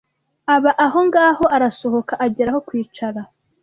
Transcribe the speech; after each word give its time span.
Aba 0.55 0.71
aho 0.85 0.99
ngaho 1.07 1.45
arasohoka 1.55 2.13
agera 2.25 2.49
aho 2.51 2.59
kwicara 2.67 3.21